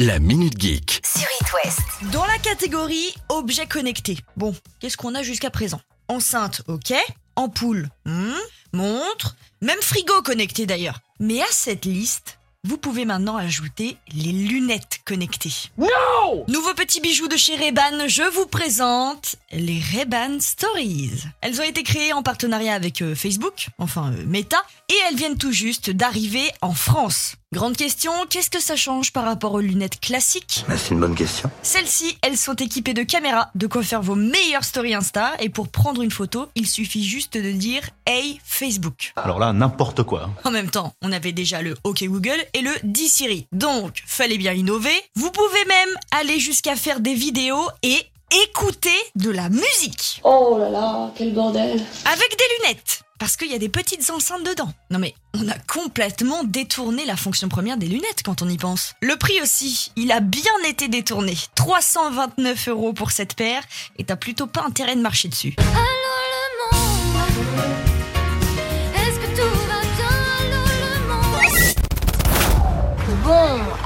La 0.00 0.20
Minute 0.20 0.60
Geek. 0.60 1.00
sur 1.04 1.28
It 1.40 1.52
West. 1.54 1.80
Dans 2.12 2.24
la 2.24 2.38
catégorie 2.38 3.12
objets 3.30 3.66
connectés. 3.66 4.16
Bon, 4.36 4.54
qu'est-ce 4.78 4.96
qu'on 4.96 5.16
a 5.16 5.24
jusqu'à 5.24 5.50
présent? 5.50 5.80
Enceinte, 6.06 6.62
ok. 6.68 6.94
Ampoule, 7.34 7.88
hmm. 8.04 8.30
montre, 8.72 9.34
même 9.60 9.82
frigo 9.82 10.22
connecté 10.22 10.66
d'ailleurs. 10.66 11.00
Mais 11.18 11.40
à 11.40 11.46
cette 11.50 11.84
liste, 11.84 12.37
vous 12.68 12.76
pouvez 12.76 13.06
maintenant 13.06 13.38
ajouter 13.38 13.96
les 14.14 14.30
lunettes 14.30 15.00
connectées. 15.06 15.70
Non 15.78 16.44
Nouveau 16.48 16.74
petit 16.74 17.00
bijou 17.00 17.26
de 17.26 17.36
chez 17.38 17.56
Ray-Ban, 17.56 18.06
je 18.08 18.22
vous 18.30 18.44
présente 18.44 19.36
les 19.52 19.80
Ray-Ban 19.80 20.38
Stories. 20.38 21.22
Elles 21.40 21.58
ont 21.62 21.64
été 21.64 21.82
créées 21.82 22.12
en 22.12 22.22
partenariat 22.22 22.74
avec 22.74 23.00
euh, 23.00 23.14
Facebook, 23.14 23.68
enfin 23.78 24.12
euh, 24.12 24.22
Meta, 24.26 24.62
et 24.90 24.94
elles 25.08 25.16
viennent 25.16 25.38
tout 25.38 25.50
juste 25.52 25.88
d'arriver 25.88 26.44
en 26.60 26.74
France. 26.74 27.36
Grande 27.54 27.78
question, 27.78 28.12
qu'est-ce 28.28 28.50
que 28.50 28.60
ça 28.60 28.76
change 28.76 29.10
par 29.10 29.24
rapport 29.24 29.54
aux 29.54 29.60
lunettes 29.60 29.98
classiques? 30.00 30.66
Bah, 30.68 30.74
C'est 30.76 30.90
une 30.92 31.00
bonne 31.00 31.14
question. 31.14 31.50
Celles-ci, 31.62 32.18
elles 32.20 32.36
sont 32.36 32.54
équipées 32.56 32.92
de 32.92 33.02
caméras, 33.04 33.48
de 33.54 33.66
quoi 33.66 33.82
faire 33.82 34.02
vos 34.02 34.14
meilleures 34.16 34.64
stories 34.64 34.92
Insta, 34.94 35.32
et 35.40 35.48
pour 35.48 35.68
prendre 35.68 36.02
une 36.02 36.10
photo, 36.10 36.48
il 36.54 36.66
suffit 36.68 37.02
juste 37.08 37.38
de 37.38 37.50
dire 37.52 37.80
Hey 38.04 38.38
Facebook. 38.44 39.12
Alors 39.16 39.38
là, 39.38 39.54
n'importe 39.54 40.02
quoi. 40.02 40.24
hein. 40.24 40.34
En 40.44 40.50
même 40.50 40.68
temps, 40.68 40.92
on 41.00 41.10
avait 41.10 41.32
déjà 41.32 41.62
le 41.62 41.74
OK 41.84 42.04
Google 42.04 42.36
et 42.52 42.57
le 42.62 42.72
Dis 42.84 43.08
Siri. 43.08 43.46
Donc, 43.52 44.02
fallait 44.06 44.38
bien 44.38 44.52
innover. 44.52 44.94
Vous 45.16 45.30
pouvez 45.30 45.64
même 45.66 45.88
aller 46.10 46.38
jusqu'à 46.38 46.76
faire 46.76 47.00
des 47.00 47.14
vidéos 47.14 47.68
et 47.82 47.98
écouter 48.44 48.90
de 49.14 49.30
la 49.30 49.48
musique 49.48 50.20
Oh 50.24 50.56
là 50.58 50.68
là, 50.68 51.10
quel 51.16 51.32
bordel. 51.32 51.80
avec 52.04 52.30
des 52.30 52.44
lunettes. 52.66 53.02
Parce 53.18 53.36
qu'il 53.36 53.50
y 53.50 53.54
a 53.54 53.58
des 53.58 53.68
petites 53.68 54.08
enceintes 54.10 54.44
dedans. 54.44 54.72
Non 54.90 55.00
mais, 55.00 55.12
on 55.34 55.48
a 55.48 55.58
complètement 55.66 56.44
détourné 56.44 57.04
la 57.04 57.16
fonction 57.16 57.48
première 57.48 57.76
des 57.76 57.86
lunettes 57.88 58.22
quand 58.24 58.42
on 58.42 58.48
y 58.48 58.56
pense. 58.56 58.94
Le 59.02 59.16
prix 59.16 59.40
aussi, 59.42 59.90
il 59.96 60.12
a 60.12 60.20
bien 60.20 60.52
été 60.68 60.86
détourné. 60.86 61.34
329 61.56 62.68
euros 62.68 62.92
pour 62.92 63.10
cette 63.10 63.34
paire, 63.34 63.62
et 63.98 64.04
t'as 64.04 64.14
plutôt 64.16 64.46
pas 64.46 64.62
intérêt 64.62 64.94
de 64.94 65.00
marcher 65.00 65.26
dessus. 65.28 65.56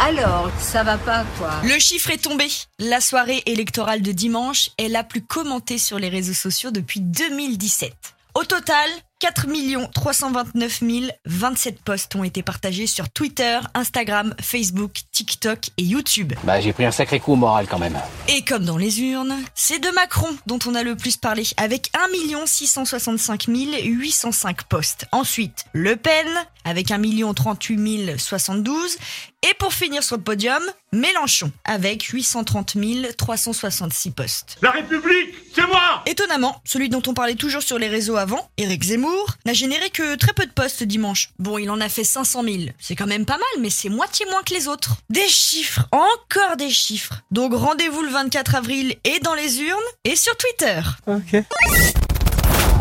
Alors, 0.00 0.50
ça 0.58 0.82
va 0.82 0.98
pas 0.98 1.24
quoi. 1.38 1.50
Le 1.64 1.78
chiffre 1.78 2.10
est 2.10 2.22
tombé. 2.22 2.46
La 2.78 3.00
soirée 3.00 3.42
électorale 3.46 4.02
de 4.02 4.12
dimanche 4.12 4.70
est 4.78 4.88
la 4.88 5.04
plus 5.04 5.22
commentée 5.22 5.78
sur 5.78 5.98
les 5.98 6.08
réseaux 6.08 6.32
sociaux 6.32 6.70
depuis 6.70 7.00
2017. 7.00 7.92
Au 8.34 8.44
total, 8.44 8.88
4 9.22 9.46
329 9.92 10.82
027 11.26 11.80
posts 11.82 12.16
ont 12.16 12.24
été 12.24 12.42
partagés 12.42 12.88
sur 12.88 13.08
Twitter, 13.08 13.60
Instagram, 13.72 14.34
Facebook, 14.40 15.02
TikTok 15.12 15.68
et 15.78 15.84
YouTube. 15.84 16.32
Bah, 16.42 16.60
j'ai 16.60 16.72
pris 16.72 16.84
un 16.84 16.90
sacré 16.90 17.20
coup 17.20 17.34
au 17.34 17.36
moral 17.36 17.68
quand 17.70 17.78
même. 17.78 17.96
Et 18.26 18.42
comme 18.42 18.64
dans 18.64 18.76
les 18.76 19.00
urnes, 19.00 19.36
c'est 19.54 19.78
de 19.78 19.88
Macron 19.90 20.26
dont 20.46 20.58
on 20.66 20.74
a 20.74 20.82
le 20.82 20.96
plus 20.96 21.16
parlé, 21.18 21.44
avec 21.56 21.92
1 21.94 22.46
665 22.46 23.44
805 23.46 24.64
postes. 24.64 25.06
Ensuite, 25.12 25.66
Le 25.72 25.94
Pen, 25.94 26.26
avec 26.64 26.90
1 26.90 27.00
038 27.32 28.18
072. 28.18 28.96
Et 29.44 29.54
pour 29.58 29.72
finir 29.72 30.04
sur 30.04 30.16
le 30.16 30.22
podium, 30.22 30.62
Mélenchon, 30.92 31.50
avec 31.64 32.04
830 32.04 32.76
366 33.16 34.10
postes. 34.12 34.58
La 34.62 34.70
République, 34.70 35.34
c'est 35.54 35.66
moi 35.66 36.02
Étonnamment, 36.06 36.60
celui 36.64 36.88
dont 36.88 37.02
on 37.08 37.14
parlait 37.14 37.34
toujours 37.34 37.62
sur 37.62 37.78
les 37.78 37.88
réseaux 37.88 38.16
avant, 38.16 38.48
Éric 38.56 38.84
Zemmour, 38.84 39.11
n'a 39.44 39.52
généré 39.52 39.90
que 39.90 40.16
très 40.16 40.32
peu 40.32 40.46
de 40.46 40.52
postes 40.52 40.82
dimanche. 40.82 41.30
Bon, 41.38 41.58
il 41.58 41.70
en 41.70 41.80
a 41.80 41.88
fait 41.88 42.04
500 42.04 42.42
000. 42.42 42.56
C'est 42.78 42.96
quand 42.96 43.06
même 43.06 43.26
pas 43.26 43.38
mal, 43.38 43.60
mais 43.60 43.70
c'est 43.70 43.88
moitié 43.88 44.26
moins 44.30 44.42
que 44.42 44.54
les 44.54 44.68
autres. 44.68 44.96
Des 45.10 45.28
chiffres, 45.28 45.86
encore 45.92 46.56
des 46.56 46.70
chiffres. 46.70 47.14
Donc 47.30 47.54
rendez-vous 47.54 48.02
le 48.02 48.10
24 48.10 48.54
avril 48.54 48.96
et 49.04 49.20
dans 49.20 49.34
les 49.34 49.60
urnes 49.60 49.80
et 50.04 50.16
sur 50.16 50.36
Twitter. 50.36 50.80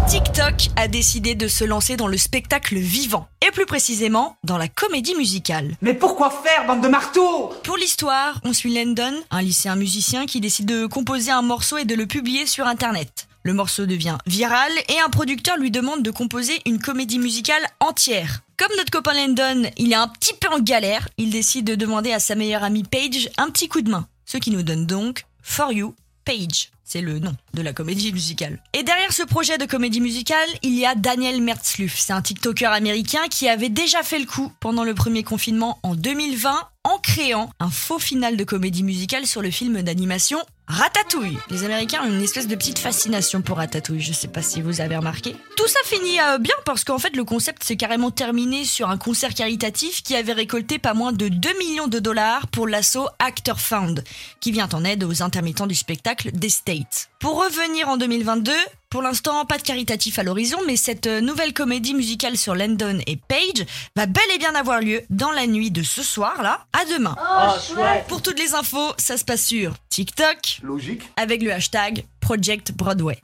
TikTok 0.09 0.67
a 0.75 0.89
décidé 0.89 1.35
de 1.35 1.47
se 1.47 1.63
lancer 1.63 1.95
dans 1.95 2.07
le 2.07 2.17
spectacle 2.17 2.77
vivant, 2.77 3.29
et 3.47 3.51
plus 3.51 3.65
précisément 3.65 4.35
dans 4.43 4.57
la 4.57 4.67
comédie 4.67 5.15
musicale. 5.15 5.77
Mais 5.81 5.93
pourquoi 5.93 6.29
faire, 6.43 6.65
bande 6.65 6.81
de 6.81 6.89
marteaux? 6.89 7.53
Pour 7.63 7.77
l'histoire, 7.77 8.41
on 8.43 8.51
suit 8.51 8.73
Landon, 8.73 9.13
un 9.29 9.41
lycéen 9.41 9.77
musicien 9.77 10.25
qui 10.25 10.41
décide 10.41 10.65
de 10.65 10.85
composer 10.85 11.31
un 11.31 11.43
morceau 11.43 11.77
et 11.77 11.85
de 11.85 11.95
le 11.95 12.07
publier 12.07 12.45
sur 12.45 12.67
Internet. 12.67 13.27
Le 13.43 13.53
morceau 13.53 13.87
devient 13.87 14.17
viral 14.27 14.71
et 14.87 14.99
un 14.99 15.09
producteur 15.09 15.57
lui 15.57 15.71
demande 15.71 16.03
de 16.03 16.11
composer 16.11 16.61
une 16.67 16.79
comédie 16.79 17.17
musicale 17.17 17.63
entière. 17.79 18.41
Comme 18.57 18.75
notre 18.77 18.91
copain 18.91 19.13
Landon, 19.13 19.69
il 19.77 19.91
est 19.91 19.95
un 19.95 20.07
petit 20.07 20.35
peu 20.35 20.47
en 20.49 20.59
galère, 20.59 21.09
il 21.17 21.31
décide 21.31 21.65
de 21.65 21.73
demander 21.73 22.13
à 22.13 22.19
sa 22.19 22.35
meilleure 22.35 22.63
amie 22.63 22.83
Paige 22.83 23.29
un 23.37 23.49
petit 23.49 23.67
coup 23.67 23.81
de 23.81 23.89
main. 23.89 24.07
Ce 24.25 24.37
qui 24.37 24.51
nous 24.51 24.61
donne 24.61 24.85
donc 24.85 25.25
For 25.41 25.71
You, 25.71 25.95
Paige. 26.23 26.69
C'est 26.83 27.01
le 27.01 27.19
nom 27.19 27.33
de 27.53 27.61
la 27.61 27.71
comédie 27.71 28.11
musicale. 28.11 28.61
Et 28.73 28.83
derrière 28.83 29.13
ce 29.13 29.23
projet 29.23 29.57
de 29.57 29.65
comédie 29.65 30.01
musicale, 30.01 30.49
il 30.61 30.77
y 30.77 30.85
a 30.85 30.93
Daniel 30.93 31.41
Mertzluff. 31.41 31.97
C'est 31.97 32.11
un 32.11 32.21
TikToker 32.21 32.71
américain 32.71 33.27
qui 33.29 33.47
avait 33.47 33.69
déjà 33.69 34.03
fait 34.03 34.19
le 34.19 34.25
coup 34.25 34.51
pendant 34.59 34.83
le 34.83 34.93
premier 34.93 35.23
confinement 35.23 35.79
en 35.83 35.95
2020 35.95 36.53
en 36.83 36.97
créant 36.99 37.49
un 37.59 37.69
faux 37.69 37.97
final 37.97 38.35
de 38.35 38.43
comédie 38.43 38.83
musicale 38.83 39.25
sur 39.25 39.41
le 39.41 39.51
film 39.51 39.81
d'animation 39.81 40.39
Ratatouille. 40.67 41.37
Les 41.49 41.63
Américains 41.65 42.01
ont 42.03 42.09
une 42.09 42.21
espèce 42.21 42.47
de 42.47 42.55
petite 42.55 42.79
fascination 42.79 43.41
pour 43.41 43.57
Ratatouille, 43.57 43.99
je 43.99 44.13
sais 44.13 44.27
pas 44.29 44.41
si 44.41 44.61
vous 44.61 44.79
avez 44.79 44.95
remarqué. 44.95 45.35
Tout 45.57 45.67
ça 45.67 45.79
finit 45.85 46.19
euh, 46.21 46.37
bien 46.37 46.55
parce 46.65 46.83
qu'en 46.83 46.97
fait 46.97 47.15
le 47.15 47.25
concept 47.25 47.63
s'est 47.63 47.75
carrément 47.75 48.09
terminé 48.11 48.63
sur 48.63 48.89
un 48.89 48.97
concert 48.97 49.33
caritatif 49.33 50.01
qui 50.01 50.15
avait 50.15 50.33
récolté 50.33 50.79
pas 50.79 50.93
moins 50.93 51.11
de 51.11 51.27
2 51.27 51.49
millions 51.59 51.87
de 51.87 51.99
dollars 51.99 52.47
pour 52.47 52.67
l'assaut 52.67 53.09
Actor 53.19 53.59
Fund, 53.59 54.03
qui 54.39 54.51
vient 54.51 54.69
en 54.71 54.85
aide 54.85 55.03
aux 55.03 55.21
intermittents 55.21 55.67
du 55.67 55.75
spectacle 55.75 56.31
des 56.31 56.49
States. 56.49 57.09
Pour 57.19 57.43
revenir 57.43 57.89
en 57.89 57.97
2022, 57.97 58.51
pour 58.89 59.01
l'instant, 59.01 59.45
pas 59.45 59.57
de 59.57 59.63
caritatif 59.63 60.19
à 60.19 60.23
l'horizon, 60.23 60.57
mais 60.67 60.75
cette 60.75 61.07
euh, 61.07 61.21
nouvelle 61.21 61.53
comédie 61.53 61.93
musicale 61.93 62.37
sur 62.37 62.55
Landon 62.55 62.99
et 63.07 63.15
Paige 63.15 63.65
va 63.95 64.05
bel 64.05 64.23
et 64.33 64.37
bien 64.37 64.53
avoir 64.55 64.81
lieu 64.81 65.01
dans 65.09 65.31
la 65.31 65.47
nuit 65.47 65.71
de 65.71 65.83
ce 65.83 66.03
soir 66.03 66.41
là 66.41 66.65
à 66.73 66.83
demain. 66.85 67.15
Pour 68.07 68.21
toutes 68.21 68.39
les 68.39 68.53
infos, 68.53 68.91
ça 68.97 69.17
se 69.17 69.23
passe 69.23 69.45
sur 69.45 69.73
TikTok 69.91 70.61
Logique. 70.63 71.01
avec 71.17 71.43
le 71.43 71.51
hashtag 71.51 72.05
Project 72.21 72.71
Broadway. 72.71 73.19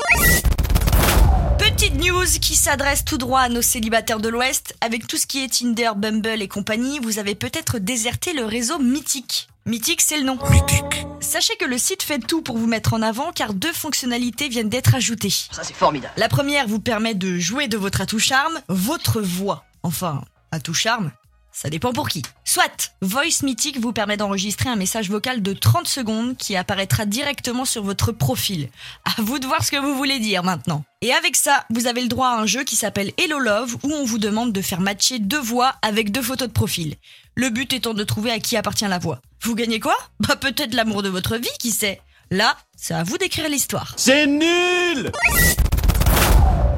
Petite 1.58 1.96
news 1.96 2.26
qui 2.42 2.58
s'adresse 2.58 3.06
tout 3.06 3.18
droit 3.18 3.40
à 3.40 3.48
nos 3.48 3.62
célibataires 3.62 4.20
de 4.20 4.28
l'Ouest. 4.28 4.76
Avec 4.82 5.08
tout 5.08 5.16
ce 5.16 5.26
qui 5.26 5.42
est 5.42 5.48
Tinder, 5.48 5.92
Bumble 5.96 6.42
et 6.42 6.50
compagnie, 6.50 7.00
vous 7.00 7.20
avez 7.20 7.36
peut-être 7.36 7.80
déserté 7.80 8.34
le 8.34 8.44
réseau 8.44 8.80
Mythique. 8.80 9.48
Mythique, 9.66 10.02
c'est 10.02 10.18
le 10.18 10.26
nom. 10.26 10.38
Mythique. 10.52 11.06
Sachez 11.22 11.56
que 11.56 11.64
le 11.64 11.78
site 11.78 12.04
fait 12.04 12.20
tout 12.20 12.42
pour 12.42 12.58
vous 12.58 12.68
mettre 12.68 12.94
en 12.94 13.02
avant 13.02 13.32
car 13.32 13.54
deux 13.54 13.72
fonctionnalités 13.72 14.50
viennent 14.50 14.68
d'être 14.68 14.94
ajoutées. 14.94 15.30
Ça 15.30 15.64
c'est 15.64 15.74
formidable. 15.74 16.14
La 16.18 16.28
première 16.28 16.68
vous 16.68 16.82
permet 16.82 17.16
de 17.16 17.40
jouer 17.40 17.70
de 17.70 17.78
votre 17.78 18.02
atout 18.02 18.20
charme, 18.20 18.60
votre 18.68 19.22
voix. 19.22 19.64
Enfin, 19.84 20.22
atout 20.52 20.74
charme, 20.74 21.12
ça 21.60 21.72
dépend 21.72 21.92
pour 21.92 22.08
qui. 22.08 22.22
Soit, 22.46 22.94
Voice 23.02 23.42
Mythic 23.42 23.80
vous 23.80 23.92
permet 23.92 24.16
d'enregistrer 24.16 24.70
un 24.70 24.76
message 24.76 25.10
vocal 25.10 25.42
de 25.42 25.54
30 25.54 25.88
secondes 25.88 26.38
qui 26.38 26.56
apparaîtra 26.56 27.08
directement 27.08 27.66
sur 27.66 27.82
votre 27.82 28.12
profil. 28.12 28.70
À 29.06 29.20
vous 29.24 29.40
de 29.40 29.48
voir 29.48 29.64
ce 29.64 29.72
que 29.72 29.78
vous 29.78 29.96
voulez 29.96 30.20
dire 30.20 30.44
maintenant. 30.44 30.84
Et 31.02 31.12
avec 31.14 31.36
ça, 31.36 31.66
vous 31.72 31.88
avez 31.88 32.04
le 32.04 32.10
droit 32.10 32.28
à 32.28 32.38
un 32.38 32.46
jeu 32.46 32.64
qui 32.64 32.76
s'appelle 32.76 33.12
Hello 33.18 33.40
Love 33.40 33.76
où 33.82 33.92
on 33.92 34.06
vous 34.06 34.20
demande 34.20 34.54
de 34.54 34.62
faire 34.62 34.82
matcher 34.82 35.18
deux 35.18 35.40
voix 35.40 35.74
avec 35.82 36.12
deux 36.12 36.22
photos 36.22 36.48
de 36.48 36.54
profil. 36.54 36.94
Le 37.34 37.50
but 37.50 37.74
étant 37.74 37.96
de 37.96 38.04
trouver 38.04 38.30
à 38.30 38.38
qui 38.38 38.56
appartient 38.56 38.86
la 38.86 39.00
voix. 39.00 39.20
Vous 39.42 39.56
gagnez 39.56 39.80
quoi? 39.80 39.98
Bah 40.20 40.36
peut-être 40.36 40.76
l'amour 40.76 41.02
de 41.02 41.10
votre 41.10 41.38
vie, 41.38 41.50
qui 41.60 41.72
sait? 41.72 42.00
Là, 42.30 42.56
c'est 42.76 42.94
à 42.94 43.04
vous 43.04 43.18
d'écrire 43.18 43.50
l'histoire. 43.50 43.96
C'est 43.98 44.28
nul 44.28 45.12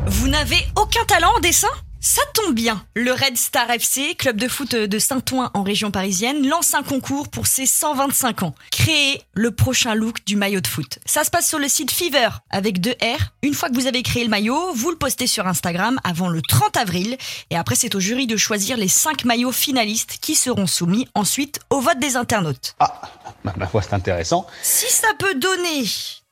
Vous 0.06 0.30
n'avez 0.30 0.66
aucun 0.78 1.04
talent 1.04 1.34
en 1.36 1.42
dessin? 1.42 1.68
Ça 2.02 2.22
tombe 2.34 2.56
bien. 2.56 2.84
Le 2.96 3.12
Red 3.12 3.38
Star 3.38 3.70
FC, 3.70 4.16
club 4.16 4.38
de 4.38 4.48
foot 4.48 4.74
de 4.74 5.00
Saint-Ouen 5.00 5.52
en 5.54 5.64
région 5.64 5.92
parisienne, 5.92 6.48
lance 6.48 6.74
un 6.74 6.84
concours 6.84 7.28
pour 7.28 7.48
ses 7.48 7.66
125 7.66 8.44
ans. 8.44 8.56
Créer 8.72 9.22
le 9.34 9.52
prochain 9.52 9.96
look 9.96 10.24
du 10.26 10.36
maillot 10.36 10.62
de 10.62 10.68
foot. 10.68 11.00
Ça 11.06 11.24
se 11.24 11.30
passe 11.30 11.48
sur 11.48 11.60
le 11.60 11.68
site 11.68 11.92
Fever 11.92 12.30
avec 12.50 12.80
deux 12.80 12.96
R. 13.02 13.34
Une 13.42 13.54
fois 13.54 13.70
que 13.70 13.76
vous 13.76 13.88
avez 13.88 14.02
créé 14.02 14.24
le 14.24 14.30
maillot, 14.30 14.74
vous 14.74 14.92
le 14.92 14.98
postez 14.98 15.28
sur 15.28 15.46
Instagram 15.48 16.00
avant 16.04 16.30
le 16.30 16.42
30 16.42 16.78
avril. 16.78 17.18
Et 17.50 17.58
après, 17.58 17.76
c'est 17.76 17.96
au 17.96 18.00
jury 18.00 18.28
de 18.28 18.38
choisir 18.38 18.78
les 18.78 18.88
5 18.88 19.26
maillots 19.26 19.52
finalistes 19.52 20.18
qui 20.22 20.36
seront 20.36 20.68
soumis 20.68 21.08
ensuite 21.16 21.60
au 21.70 21.82
vote 21.82 22.00
des 22.00 22.16
internautes. 22.16 22.76
Ah, 22.80 23.02
ma, 23.44 23.54
ma 23.58 23.68
foi, 23.68 23.82
c'est 23.82 23.94
intéressant. 23.94 24.48
Si 24.62 24.90
ça 24.90 25.10
peut 25.18 25.36
donner 25.36 25.84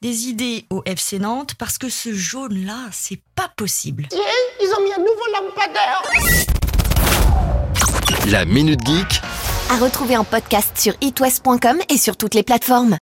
des 0.02 0.28
idées 0.28 0.66
au 0.70 0.84
FC 0.86 1.18
Nantes, 1.20 1.56
parce 1.56 1.78
que 1.78 1.90
ce 1.90 2.13
jaune-là, 2.13 2.78
c'est 2.92 3.20
pas 3.36 3.52
possible. 3.56 4.08
Ils 4.12 4.74
ont 4.78 4.84
mis 4.84 4.94
un 4.94 5.00
nouveau 5.00 5.17
lampadaire. 5.42 6.04
La 8.31 8.45
Minute 8.45 8.86
Geek. 8.86 9.22
À 9.69 9.78
retrouver 9.78 10.18
en 10.18 10.24
podcast 10.24 10.78
sur 10.78 10.94
itwest.com 11.01 11.78
et 11.89 11.98
sur 11.98 12.16
toutes 12.18 12.34
les 12.34 12.44
plateformes. 12.44 12.95